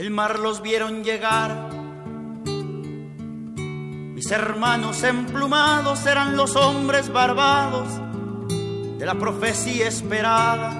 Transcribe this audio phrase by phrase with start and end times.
[0.00, 1.68] del mar los vieron llegar.
[4.14, 7.86] Mis hermanos emplumados eran los hombres barbados
[8.98, 10.70] de la profecía esperada.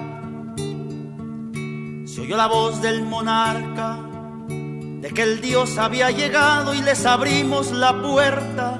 [2.05, 3.99] Se oyó la voz del monarca
[4.47, 8.79] de que el Dios había llegado y les abrimos la puerta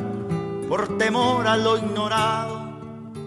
[0.68, 2.62] por temor a lo ignorado.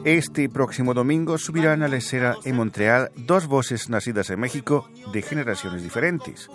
[0.05, 5.23] Este próximo domingo subirán a la escena en Montreal dos voces nacidas en México de
[5.23, 6.51] generaciones diferentes.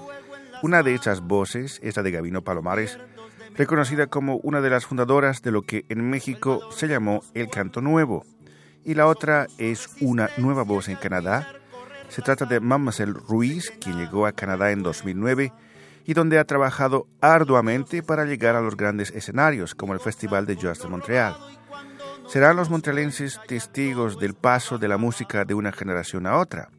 [0.61, 2.97] Una de esas voces es la de Gabino Palomares,
[3.55, 7.79] reconocida como una de las fundadoras de lo que en México se llamó el canto
[7.79, 8.25] nuevo.
[8.83, 11.47] Y la otra es una nueva voz en Canadá.
[12.09, 15.53] Se trata de Mademoiselle Ruiz, quien llegó a Canadá en 2009
[16.05, 20.57] y donde ha trabajado arduamente para llegar a los grandes escenarios, como el Festival de
[20.57, 21.35] Jazz de Montreal.
[22.27, 26.69] Serán los montrealenses testigos del paso de la música de una generación a otra.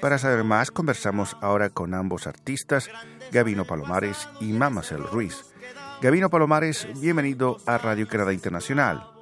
[0.00, 2.90] Para saber más, conversamos ahora con ambos artistas,
[3.32, 5.52] Gabino Palomares y Mamacel Ruiz.
[6.00, 9.12] Gabino Palomares, bienvenido a Radio Canadá Internacional.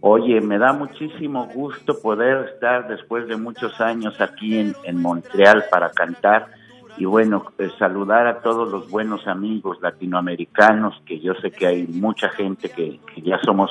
[0.00, 5.90] Oye, me da muchísimo gusto poder estar después de muchos años aquí en, Montreal para
[5.90, 6.48] cantar
[6.96, 11.86] y bueno, pues, saludar a todos los buenos amigos latinoamericanos, que yo sé que hay
[11.86, 13.70] mucha gente que, ya somos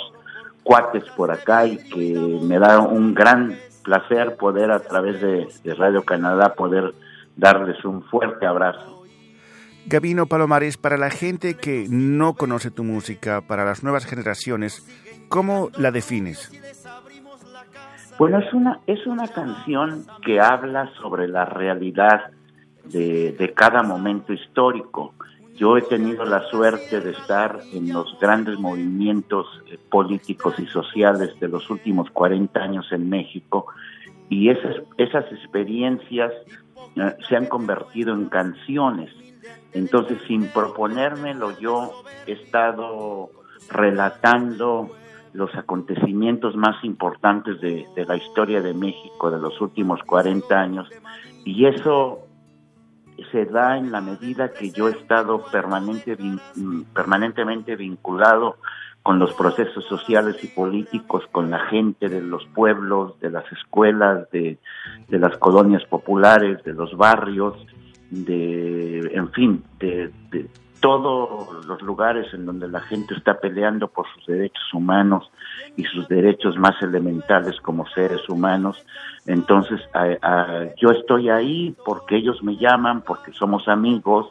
[0.63, 3.55] cuates por acá y que me da un gran
[3.87, 6.93] placer poder a través de, Radio Canadá poder
[7.37, 9.05] darles un fuerte abrazo.
[9.85, 14.85] Gabino Palomares, para la gente que no conoce tu música, para las nuevas generaciones,
[15.29, 16.51] ¿cómo la defines?
[18.19, 22.31] Bueno, es una, es una canción que habla sobre la realidad
[22.83, 25.13] de, cada momento histórico.
[25.57, 31.39] Yo he tenido la suerte de estar en los grandes movimientos eh, políticos y sociales
[31.39, 33.65] de los últimos 40 años en México
[34.29, 36.31] y esas, experiencias
[36.95, 39.09] eh, se han convertido en canciones.
[39.73, 43.31] Entonces, sin proponérmelo, yo he estado
[43.71, 44.91] relatando
[45.33, 50.87] los acontecimientos más importantes de la historia de México de los últimos 40 años
[51.43, 52.26] y eso
[53.31, 56.17] se da en la medida que yo he estado permanente,
[56.93, 58.57] permanentemente vinculado
[59.03, 64.29] con los procesos sociales y políticos, con la gente de los pueblos, de las escuelas,
[64.31, 64.59] de,
[65.09, 67.55] las colonias populares, de los barrios,
[68.09, 70.47] de, en fin, de, de
[70.79, 75.29] todos los lugares en donde la gente está peleando por sus derechos humanos
[75.75, 78.85] y sus derechos más elementales como seres humanos.
[79.25, 79.81] Entonces,
[80.77, 84.27] yo estoy ahí porque ellos me llaman, porque somos amigos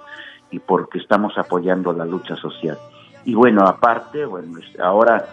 [0.50, 2.78] y porque estamos apoyando la lucha social.
[3.24, 5.26] Y bueno, aparte, bueno, ahora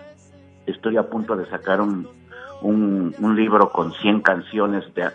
[0.66, 2.08] estoy a punto de sacar un,
[2.64, 5.10] un, libro con 100 canciones de,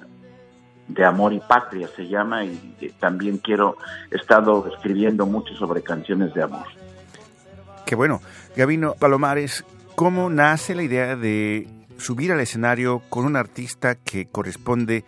[0.89, 3.77] de amor y patria, se llama, y también quiero,
[4.11, 6.67] he estado escribiendo mucho sobre canciones de amor.
[7.85, 8.21] Qué bueno.
[8.57, 11.69] Gabino Palomares, ¿cómo nace la idea de
[11.99, 15.05] subir al escenario con un artista que corresponde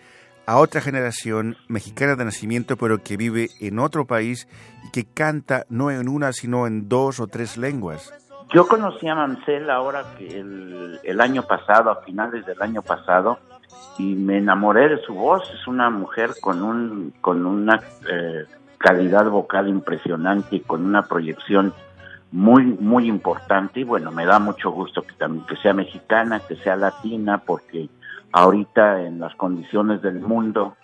[0.46, 4.48] a otra generación mexicana de nacimiento, pero que vive en otro país
[4.86, 8.12] y que canta no en una, sino en dos o tres lenguas?
[8.52, 13.38] Yo conocí a Mancel ahora que el, año pasado, a finales del año pasado,
[13.96, 15.48] y me enamoré de su voz.
[15.54, 18.44] Es una mujer con un con una eh,
[18.78, 21.72] calidad vocal impresionante y con una proyección
[22.32, 26.54] muy muy importante y bueno me da mucho gusto que también que sea mexicana que
[26.56, 27.88] sea latina porque
[28.30, 30.76] ahorita en las condiciones del mundo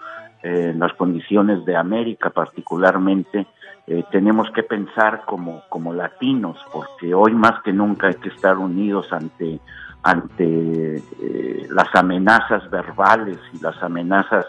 [0.42, 3.46] eh, en las condiciones de América particularmente
[3.86, 8.58] eh, tenemos que pensar como como latinos porque hoy más que nunca hay que estar
[8.58, 9.60] unidos ante
[10.02, 14.46] ante eh, las amenazas verbales y las amenazas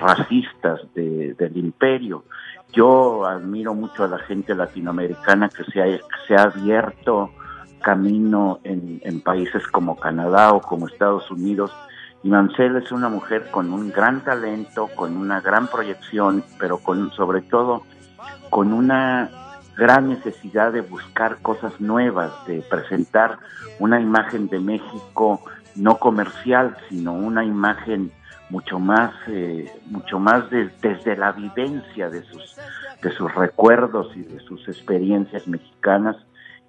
[0.00, 2.24] racistas del imperio
[2.72, 5.86] yo admiro mucho a la gente latinoamericana que se ha,
[6.26, 7.30] se ha abierto
[7.82, 11.72] camino en, en, países como Canadá o como Estados Unidos.
[12.22, 17.12] Y Mancel es una mujer con un gran talento, con una gran proyección, pero con
[17.12, 17.82] sobre todo
[18.50, 19.30] con una
[19.76, 23.38] gran necesidad de buscar cosas nuevas, de presentar
[23.78, 25.42] una imagen de México
[25.74, 28.10] no comercial, sino una imagen
[28.48, 32.56] mucho más, eh, mucho más desde la vivencia de sus,
[33.02, 36.16] de sus recuerdos y de sus experiencias mexicanas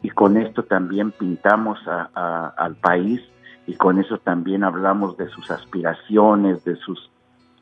[0.01, 3.21] y con esto también pintamos al país
[3.65, 7.09] y con eso también hablamos de sus aspiraciones, de sus,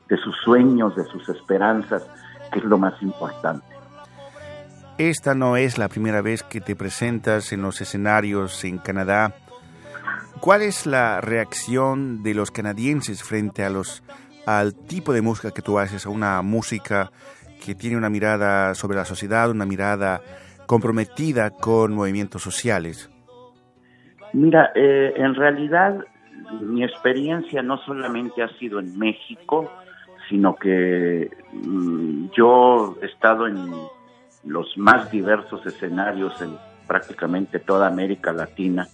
[0.09, 2.07] de sus sueños, de sus esperanzas,
[2.51, 3.74] que es lo más importante.
[4.97, 9.33] Esta no es la primera vez que te presentas en los escenarios en Canadá.
[10.39, 14.03] ¿Cuál es la reacción de los canadienses frente a los
[14.45, 17.11] al tipo de música que tú haces, a una música
[17.65, 20.21] que tiene una mirada sobre la sociedad, una mirada
[20.65, 23.09] comprometida con movimientos sociales?
[24.31, 26.05] Mira, eh, en realidad
[26.61, 29.69] mi experiencia no solamente ha sido en México,
[30.29, 33.57] sino que mm, yo he estado en
[34.45, 36.57] los más diversos escenarios en
[36.87, 38.87] prácticamente toda América Latina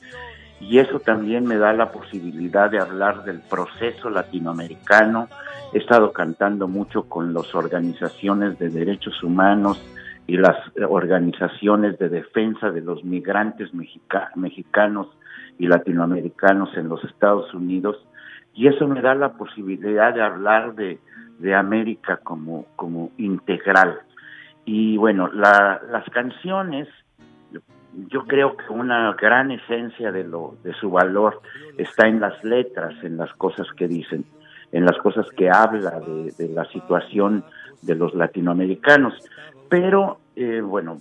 [0.62, 5.28] y eso también me da la posibilidad de hablar del proceso latinoamericano.
[5.74, 9.84] He estado cantando mucho con las organizaciones de derechos humanos
[10.28, 10.56] y las
[10.88, 13.70] organizaciones de defensa de los migrantes
[14.36, 15.08] mexicanos
[15.58, 17.98] y latinoamericanos en los Estados Unidos
[18.54, 21.00] y eso me da la posibilidad de hablar de,
[21.40, 24.02] de América como, como integral.
[24.66, 26.88] Y bueno, las canciones
[28.08, 31.42] yo creo que una gran esencia de lo de su valor
[31.78, 34.26] está en las letras, en las cosas que dicen,
[34.72, 37.44] en las cosas que habla de, la situación
[37.82, 39.14] de los latinoamericanos.
[39.70, 40.98] Pero eh, bueno,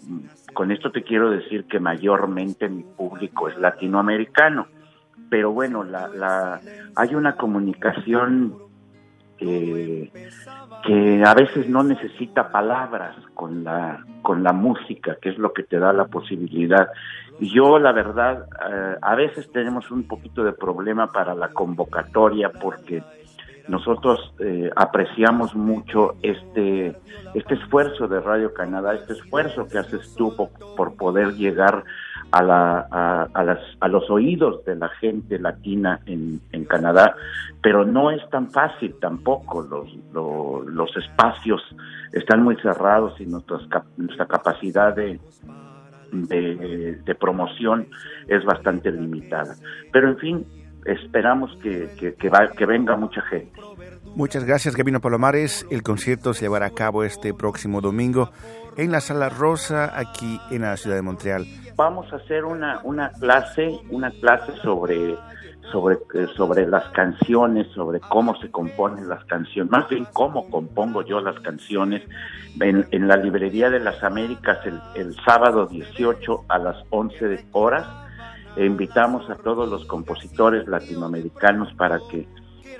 [0.52, 4.66] con esto te quiero decir que mayormente mi público es latinoamericano.
[5.28, 6.60] Pero bueno, la, la,
[6.96, 8.56] hay una comunicación
[9.40, 15.62] que a veces no necesita palabras con la con la música, que es lo que
[15.62, 16.88] te da la posibilidad.
[17.38, 22.50] Y yo, la verdad, eh, a veces tenemos un poquito de problema para la convocatoria
[22.50, 23.02] porque
[23.68, 26.94] nosotros eh, apreciamos mucho este
[27.34, 30.34] este esfuerzo de Radio Canadá, este esfuerzo que haces tú
[30.76, 31.84] por poder llegar a,
[32.32, 37.16] la, a, las, a los oídos de la gente latina en, Canadá,
[37.60, 39.62] pero no es tan fácil tampoco.
[39.62, 39.88] Los,
[40.66, 41.60] los, espacios
[42.12, 43.62] están muy cerrados y nuestras,
[43.96, 45.18] nuestra capacidad de,
[46.12, 47.88] de, promoción
[48.28, 49.56] es bastante limitada.
[49.92, 50.46] Pero en fin,
[50.84, 53.60] esperamos que, que, que venga mucha gente.
[54.14, 55.66] Muchas gracias, Gabino Palomares.
[55.70, 58.30] El concierto se llevará a cabo este próximo domingo
[58.76, 61.46] en la Sala Rosa, aquí en la ciudad de Montreal
[61.80, 65.16] vamos a hacer una, una clase, una clase sobre,
[65.72, 65.96] sobre,
[66.36, 71.40] sobre las canciones, sobre cómo se componen las canciones, más bien cómo compongo yo las
[71.40, 72.02] canciones
[72.60, 77.86] en, en la Librería de las Américas el, el sábado 18 a las 11 horas.
[78.56, 82.26] E invitamos a todos los compositores latinoamericanos para que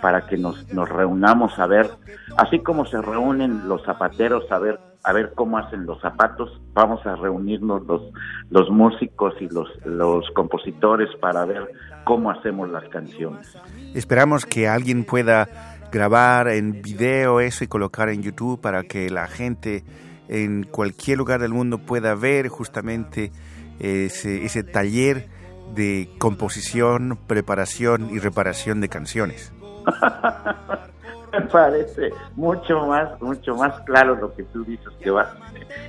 [0.01, 1.91] para que nos, nos reunamos a ver,
[2.39, 7.05] así como se reúnen los zapateros a ver a ver cómo hacen los zapatos, vamos
[7.07, 8.03] a reunirnos los,
[8.51, 11.73] los músicos y los, los compositores para ver
[12.05, 13.57] cómo hacemos las canciones.
[13.95, 15.49] Esperamos que alguien pueda
[15.91, 19.85] grabar en video eso y colocar en YouTube para que la gente
[20.29, 23.33] en cualquier lugar del mundo pueda ver justamente
[23.79, 25.29] ese, ese taller
[25.75, 29.53] de composición, preparación y reparación de canciones.
[31.33, 35.35] me parece mucho más, mucho más claro lo que tú dices que va,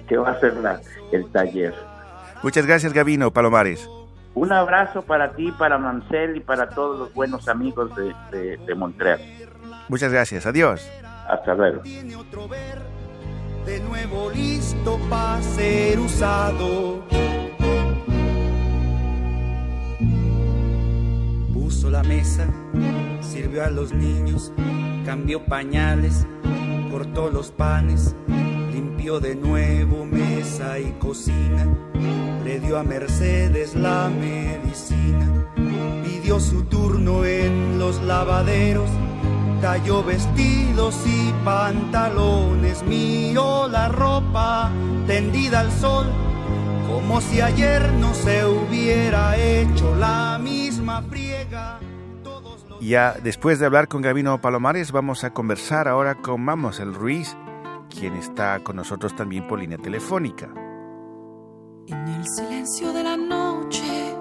[0.07, 0.79] que va a ser la,
[1.11, 1.73] el taller.
[2.43, 3.89] Muchas gracias, Gabino Palomares.
[4.33, 9.19] Un abrazo para ti, para Mancel y para todos los buenos amigos de, de, Montreal.
[9.89, 10.89] Muchas gracias, adiós.
[11.27, 11.81] Hasta luego.
[13.65, 17.03] De nuevo listo para ser usado.
[21.71, 22.47] La mesa,
[23.21, 24.51] sirvió a los niños
[25.05, 26.25] cambió pañales,
[26.91, 28.15] cortó los panes,
[28.71, 31.65] limpió de nuevo mesa y cocina,
[32.43, 35.47] le dio a Mercedes la medicina,
[36.03, 38.89] pidió su turno en los lavaderos,
[39.61, 44.71] cayó vestidos y pantalones, mío la ropa
[45.07, 46.05] tendida al sol,
[46.87, 50.37] como si ayer no se hubiera hecho la
[50.81, 51.79] misma friega.
[52.81, 56.47] Ya después de hablar con Gabino Palomares, vamos a conversar ahora con
[56.79, 57.37] el Ruiz,
[57.89, 60.49] quien está con nosotros también por línea telefónica.
[61.87, 64.15] En el silencio de la noche,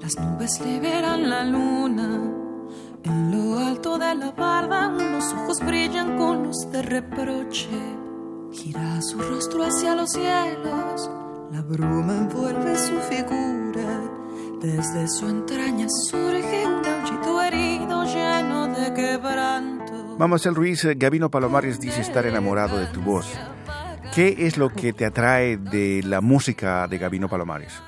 [0.00, 2.34] las nubes liberan la luna.
[3.02, 7.68] En lo alto de la barda, unos ojos brillan con luz de reproche.
[8.52, 11.10] Gira su rostro hacia los cielos,
[11.52, 14.09] la bruma envuelve su figura.
[14.60, 20.16] Desde su entraña surge un gauchito herido lleno de quebranto.
[20.18, 23.40] Vamos, el Ruiz, Gabino Palomares dice estar enamorado de tu voz.
[24.14, 27.82] ¿Qué es lo que te atrae de la música de Gabino Palomares?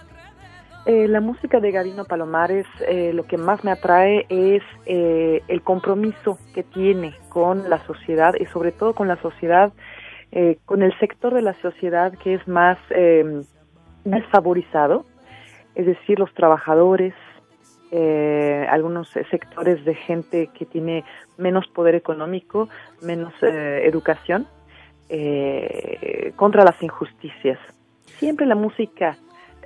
[0.86, 5.60] Eh, la música de Gabino Palomares, eh, lo que más me atrae es eh, el
[5.60, 9.74] compromiso que tiene con la sociedad y sobre todo con la sociedad,
[10.64, 12.78] con el sector de la sociedad que es más
[14.02, 15.04] desfavorizado
[15.74, 17.14] es decir, los trabajadores,
[17.90, 21.04] eh, algunos sectores de gente que tiene
[21.36, 22.68] menos poder económico,
[23.00, 24.46] menos eh, educación.
[25.14, 27.58] eh, contra las injusticias.
[28.18, 29.16] Siempre la música,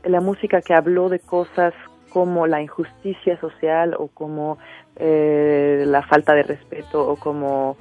[0.05, 1.73] la música que habló de cosas
[2.11, 4.59] como la injusticia social o como
[4.97, 7.77] eh, la falta de respeto o como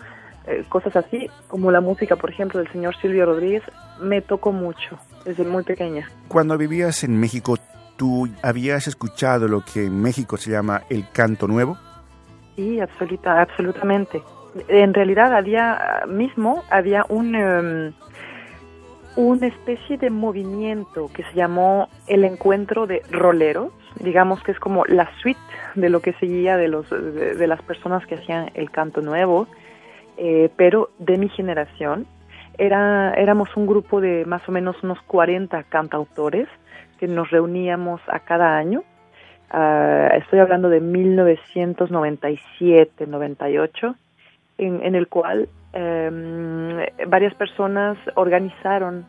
[0.46, 3.64] eh, cosas así, como la música, por ejemplo, del señor Silvio Rodríguez,
[4.00, 6.08] me tocó mucho desde muy pequeña.
[6.28, 7.58] Cuando vivías en México,
[7.98, 11.78] ¿tú habías escuchado lo que en México se llama el canto nuevo?
[12.56, 14.22] Sí, absoluta, absolutamente.
[14.68, 17.94] En realidad, había mismo había un em,
[19.18, 24.86] una especie de movimiento que se llamó el encuentro de roleros, digamos que es como
[24.86, 25.40] la suite
[25.76, 29.48] de lo que seguía de los de las personas que hacían el canto nuevo
[30.18, 32.08] eh, pero de mi generación.
[32.58, 36.48] Era, éramos un grupo de más o menos unos 40 cantautores
[37.00, 38.84] que nos reuníamos a cada año.
[39.54, 43.96] Uh, estoy hablando de 1997, 98,
[44.58, 49.06] en, en el cual um, varias personas organizaron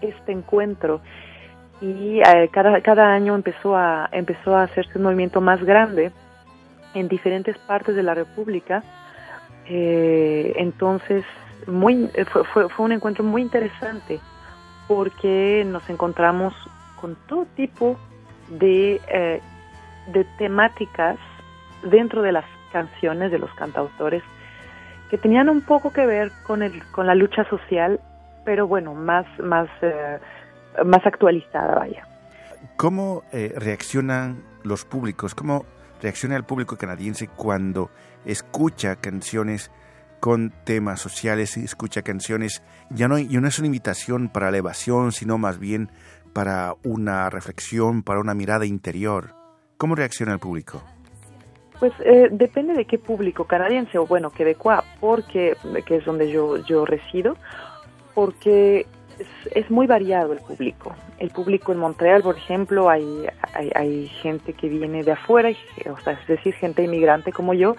[0.00, 1.02] este encuentro
[1.80, 6.12] y uh, cada, cada año empezó a, empezó a hacerse un movimiento más grande
[6.94, 8.82] en diferentes partes de la República
[9.66, 11.24] eh, entonces,
[11.66, 14.20] muy, eh, fue, fue, fue, un encuentro muy interesante
[14.88, 16.54] porque nos encontramos
[17.02, 17.98] con todo tipo
[18.48, 19.40] de, eh,
[20.12, 21.18] de temáticas
[21.82, 24.22] dentro de las canciones de los cantautores
[25.10, 28.00] que tenían un poco que ver con, el, con la lucha social,
[28.44, 30.18] pero bueno, más, más, eh,
[30.86, 32.06] más actualizada, vaya.
[32.76, 35.34] ¿Cómo eh, reaccionan los públicos?
[35.34, 35.66] ¿Cómo
[36.00, 37.90] reacciona el público canadiense cuando
[38.24, 39.70] escucha canciones
[40.20, 45.10] con temas sociales, escucha canciones, ya no, y no es una invitación para la evasión,
[45.10, 45.90] sino más bien
[46.32, 49.34] para una reflexión, para una mirada interior.
[49.76, 50.82] ¿Cómo reacciona el público?
[51.78, 56.58] Pues eh, depende de qué público, canadiense o bueno, quebecois, porque que es donde yo,
[56.64, 57.36] yo resido,
[58.14, 58.86] porque
[59.18, 60.94] es, es, muy variado el público.
[61.18, 65.50] El público en Montreal, por ejemplo, hay, hay, hay gente que viene de afuera,
[65.90, 67.74] o sea, es decir, gente inmigrante como yo,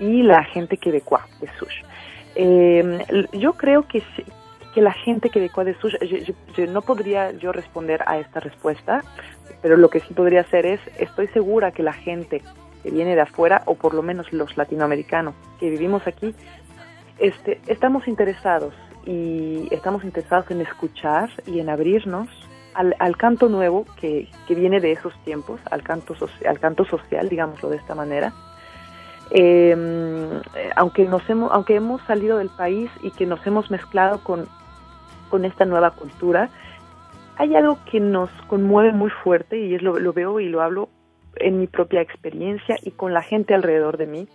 [0.00, 1.82] y la gente quebecois de Sush.
[2.34, 4.02] Eh, yo creo que,
[4.74, 8.40] que la gente quebecois de Sush, yo, yo, yo, no podría yo responder a esta
[8.40, 9.02] respuesta,
[9.60, 12.42] pero lo que sí podría hacer es, estoy segura que la gente
[12.82, 16.34] que viene de afuera, o por lo menos los latinoamericanos que vivimos aquí,
[17.18, 18.74] este, estamos interesados
[19.06, 22.28] y estamos interesados en escuchar y en abrirnos
[22.74, 26.16] al, al canto nuevo que, que, viene de esos tiempos, al canto,
[26.48, 28.32] al canto social, digámoslo de esta manera,
[29.30, 30.40] eh,
[30.76, 34.46] aunque nos hemos aunque hemos salido del país y que nos hemos mezclado con
[35.32, 36.50] con esta nueva cultura
[37.38, 40.90] hay algo que nos conmueve muy fuerte y es lo, lo veo y lo hablo
[41.36, 44.28] en mi propia experiencia y con la gente alrededor de mí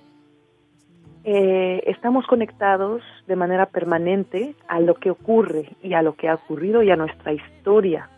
[1.23, 6.33] eh, estamos conectados de manera permanente a lo que ocurre y a lo que ha
[6.33, 8.09] ocurrido y a nuestra historia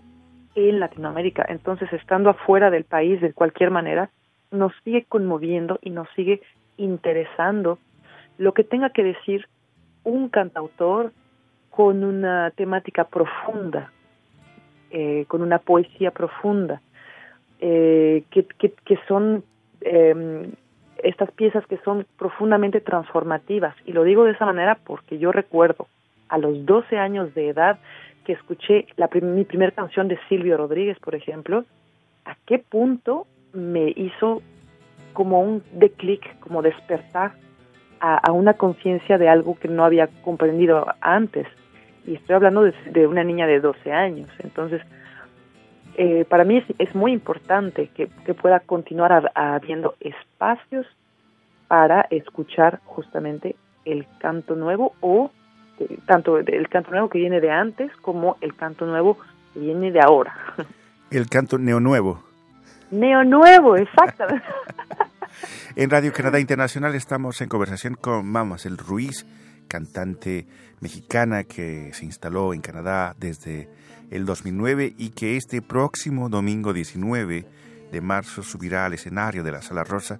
[0.55, 1.45] en Latinoamérica.
[1.49, 4.09] Entonces, estando afuera del país de cualquier manera,
[4.51, 6.39] nos sigue conmoviendo y nos sigue
[6.77, 7.77] interesando
[8.37, 9.49] lo que tenga que decir
[10.05, 11.11] un cantautor
[11.69, 13.91] con una temática profunda,
[14.91, 16.81] eh, con una poesía profunda,
[17.59, 19.43] eh, que, que, son
[19.81, 20.49] eh,
[21.03, 23.75] estas piezas que son profundamente transformativas.
[23.85, 25.87] Y lo digo de esa manera porque yo recuerdo
[26.29, 27.79] a los 12 años de edad
[28.25, 31.65] que escuché la, mi primera canción de Silvio Rodríguez, por ejemplo,
[32.25, 34.41] a qué punto me hizo
[35.13, 37.33] como un declic, como despertar
[37.99, 41.47] a, a una conciencia de algo que no había comprendido antes.
[42.09, 44.29] Y estoy hablando de, de una niña de 12 años.
[44.39, 44.81] Entonces,
[45.95, 50.87] eh, para mí es, es, muy importante que, que pueda continuar habiendo espacios
[51.67, 55.29] para escuchar justamente el canto nuevo o
[55.79, 59.17] eh, tanto el canto nuevo que viene de antes como el canto nuevo
[59.53, 60.35] que viene de ahora.
[61.11, 62.23] El canto neonuevo.
[62.91, 64.45] Neonuevo, exactamente.
[65.75, 69.25] en Radio Canadá Internacional estamos en conversación con Mamas el Ruiz,
[69.69, 70.45] cantante
[70.81, 73.69] mexicana que se instaló en Canadá desde
[74.11, 77.45] el 2009 y que este próximo domingo 19
[77.91, 80.19] de marzo subirá al escenario de la Sala Rosa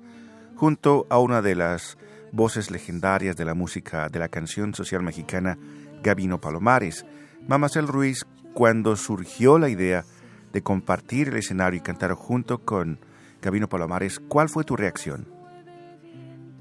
[0.55, 1.97] junto a una de las
[2.31, 5.57] voces legendarias de la música de la canción social mexicana,
[6.03, 7.05] Gabino Palomares.
[7.47, 10.05] Mamacel Ruiz, cuando surgió la idea
[10.53, 12.99] de compartir el escenario y cantar junto con
[13.41, 15.38] Gabino Palomares, ¿cuál fue tu reacción?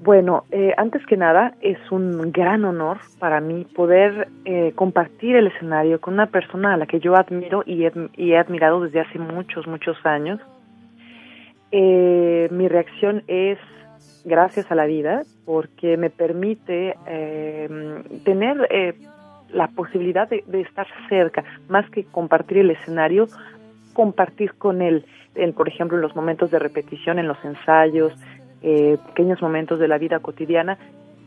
[0.01, 5.47] Bueno, eh, antes que nada, es un gran honor para mí poder eh, compartir el
[5.47, 9.01] escenario con una persona a la que yo admiro y he, y he admirado desde
[9.01, 10.39] hace muchos, muchos años.
[11.73, 13.57] Eh, mi reacción es
[14.23, 16.95] gracias a la vida porque me permite
[18.23, 18.95] tener
[19.49, 23.27] la posibilidad de, estar cerca, más que compartir el escenario,
[23.93, 25.05] compartir con él,
[25.55, 28.13] por ejemplo, en los momentos de repetición, en los ensayos,
[28.61, 30.77] eh, pequeños momentos de la vida cotidiana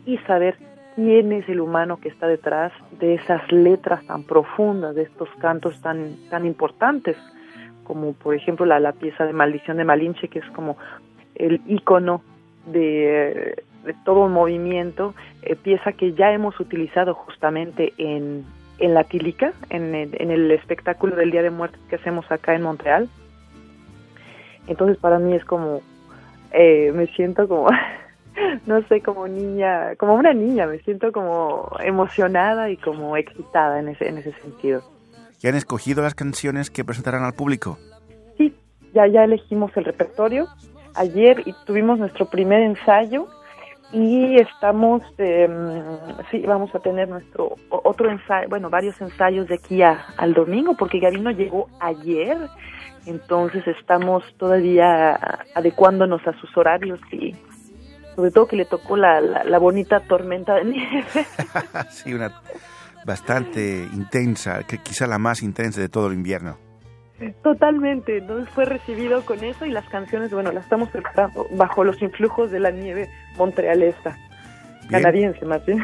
[0.05, 0.55] y saber
[0.95, 5.79] quién es el humano que está detrás de esas letras tan profundas, de estos cantos
[5.81, 7.17] tan, tan importantes,
[7.83, 10.77] como por ejemplo la, la pieza de Maldición de Malinche, que es como
[11.35, 12.21] el icono
[12.67, 13.63] de,
[14.05, 18.45] todo un movimiento, eh, pieza que ya hemos utilizado justamente en,
[18.79, 22.55] en la Tílica, en el, en el espectáculo del Día de Muertos que hacemos acá
[22.55, 23.09] en Montreal.
[24.67, 25.81] Entonces para mí es como,
[26.53, 27.67] eh, me siento como
[28.65, 33.89] no sé, como niña, como una niña, me siento como emocionada y como excitada en
[33.89, 34.83] ese, en ese sentido.
[35.39, 37.77] ¿Ya han escogido las canciones que presentarán al público?
[38.37, 38.55] Sí,
[38.93, 40.47] ya, ya elegimos el repertorio.
[40.95, 43.27] Ayer y tuvimos nuestro primer ensayo
[43.93, 45.47] y estamos, eh,
[46.31, 50.99] sí, vamos a tener nuestro otro ensayo, bueno, varios ensayos de aquí al domingo, porque
[50.99, 52.37] Gabino llegó ayer,
[53.05, 55.13] entonces estamos todavía
[55.53, 57.35] adecuándonos a sus horarios y
[58.15, 61.05] sobre todo que le tocó la, la, bonita tormenta de nieve.
[61.89, 62.41] sí, una
[63.05, 66.57] bastante intensa, que quizá la más intensa de todo el invierno.
[67.43, 72.01] Totalmente, entonces fue recibido con eso y las canciones, bueno, las estamos preparando bajo los
[72.01, 74.17] influjos de la nieve montrealesa,
[74.89, 75.83] canadiense más bien.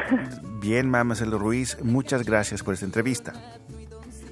[0.62, 3.34] Bien, Marcelo Ruiz, muchas gracias por esta entrevista.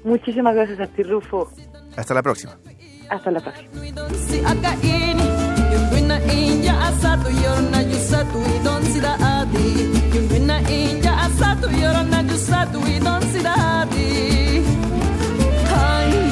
[0.04, 1.50] Muchísimas gracias a ti, Rufo.
[1.96, 2.58] Hasta la próxima.
[3.10, 3.68] Hasta la próxima.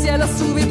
[0.00, 0.67] Si al cielo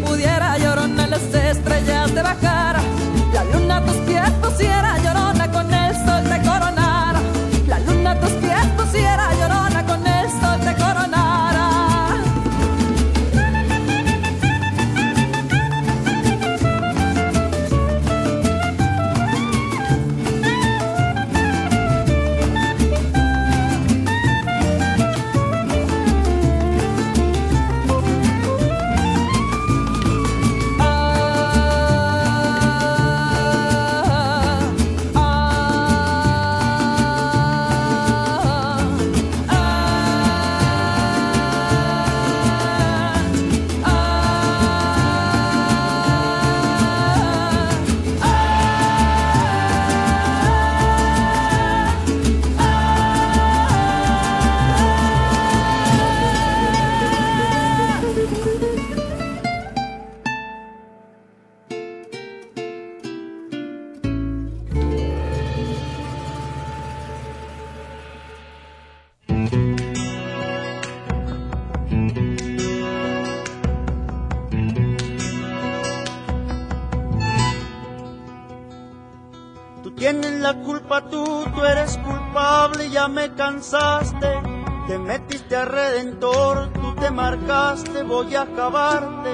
[83.10, 84.42] me cansaste,
[84.88, 89.32] te metiste a redentor, tú te marcaste, voy a acabarte.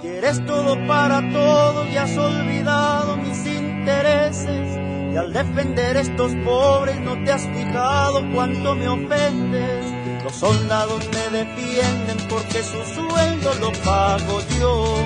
[0.00, 4.78] Quieres todo para todo y has olvidado mis intereses.
[5.12, 10.22] Y al defender estos pobres no te has fijado cuánto me ofendes.
[10.24, 14.96] Los soldados me defienden porque su sueldo lo pago yo.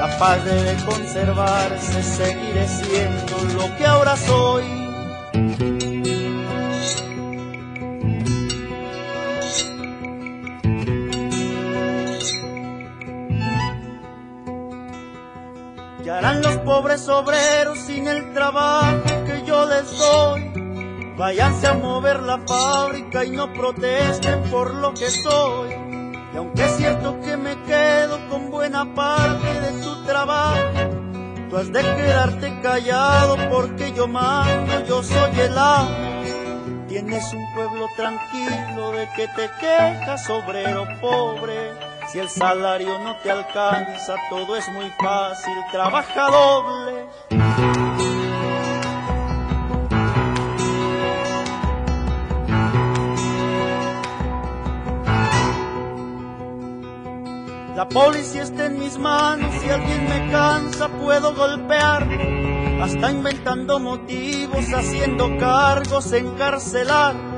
[0.00, 4.83] La paz debe conservarse, seguiré siendo lo que ahora soy
[17.08, 21.14] obreros sin el trabajo que yo les doy.
[21.16, 25.70] Váyanse a mover la fábrica y no protesten por lo que soy.
[26.32, 30.58] Y aunque es cierto que me quedo con buena parte de tu trabajo,
[31.48, 36.24] tú has de quedarte callado porque yo mando, yo soy el amo.
[36.88, 41.63] Tienes un pueblo tranquilo de que te quejas, obrero pobre.
[42.14, 47.06] Si el salario no te alcanza, todo es muy fácil, trabaja doble.
[57.74, 62.08] La policía está en mis manos, si alguien me cansa puedo golpear,
[62.80, 67.33] hasta inventando motivos, haciendo cargos, encarcelarlo.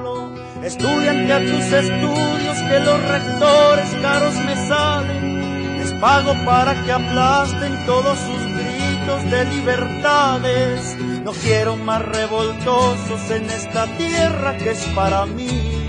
[0.66, 7.86] Estudiante a tus estudios que los rectores caros me salen, les pago para que aplasten
[7.86, 10.96] todos sus gritos de libertades.
[11.24, 15.86] No quiero más revoltosos en esta tierra que es para mí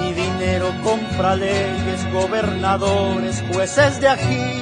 [0.00, 4.61] mi dinero compra leyes, gobernadores, jueces de aquí.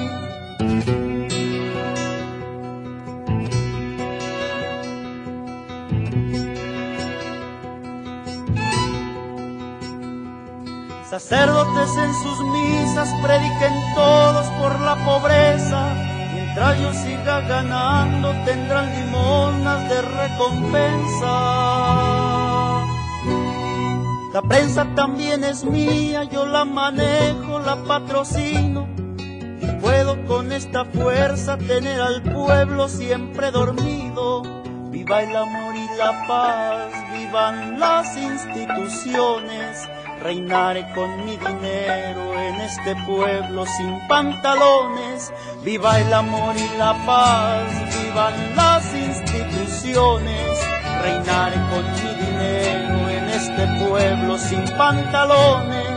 [11.73, 15.95] En sus misas prediquen todos por la pobreza.
[16.35, 21.27] Mientras yo siga ganando tendrán limonas de recompensa.
[24.35, 28.89] La prensa también es mía, yo la manejo, la patrocino.
[29.61, 34.43] Y puedo con esta fuerza tener al pueblo siempre dormido.
[34.91, 39.89] Viva el amor y la paz, vivan las instituciones.
[40.21, 45.33] Reinaré con mi dinero en este pueblo sin pantalones.
[45.65, 47.63] Viva el amor y la paz,
[48.03, 50.59] vivan las instituciones.
[51.03, 53.09] Reinaré con mi dinero
[53.41, 55.89] este pueblo sin pantalones